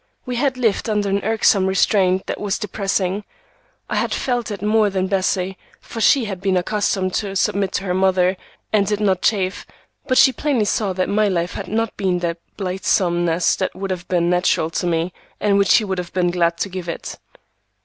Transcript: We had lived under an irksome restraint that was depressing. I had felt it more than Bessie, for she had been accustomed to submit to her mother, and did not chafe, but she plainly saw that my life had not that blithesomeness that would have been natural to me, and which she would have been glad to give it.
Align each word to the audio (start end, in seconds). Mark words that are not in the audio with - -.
We 0.25 0.37
had 0.37 0.57
lived 0.57 0.89
under 0.89 1.09
an 1.09 1.23
irksome 1.23 1.67
restraint 1.67 2.25
that 2.25 2.39
was 2.41 2.57
depressing. 2.57 3.23
I 3.87 3.97
had 3.97 4.11
felt 4.11 4.49
it 4.49 4.63
more 4.63 4.89
than 4.89 5.05
Bessie, 5.05 5.59
for 5.79 6.01
she 6.01 6.25
had 6.25 6.41
been 6.41 6.57
accustomed 6.57 7.13
to 7.13 7.35
submit 7.35 7.71
to 7.73 7.83
her 7.83 7.93
mother, 7.93 8.35
and 8.73 8.87
did 8.87 8.99
not 8.99 9.21
chafe, 9.21 9.63
but 10.07 10.17
she 10.17 10.33
plainly 10.33 10.65
saw 10.65 10.93
that 10.93 11.07
my 11.07 11.27
life 11.27 11.53
had 11.53 11.67
not 11.67 11.93
that 11.99 12.37
blithesomeness 12.57 13.55
that 13.57 13.75
would 13.75 13.91
have 13.91 14.07
been 14.07 14.27
natural 14.27 14.71
to 14.71 14.87
me, 14.87 15.13
and 15.39 15.59
which 15.59 15.69
she 15.69 15.85
would 15.85 15.99
have 15.99 16.13
been 16.13 16.31
glad 16.31 16.57
to 16.57 16.69
give 16.69 16.89
it. 16.89 17.19